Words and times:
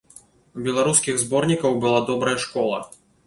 У 0.59 0.63
беларускіх 0.67 1.19
зборнікаў 1.25 1.77
была 1.85 1.99
добрая 2.09 2.35
школа. 2.49 2.79